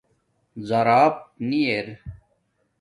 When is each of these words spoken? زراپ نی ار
زراپ 0.67 1.15
نی 1.47 1.61
ار 1.73 1.87